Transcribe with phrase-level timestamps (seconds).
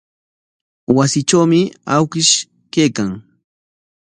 [0.95, 1.61] Wasitrawmi
[1.95, 2.33] awkish
[2.73, 3.09] kaykan.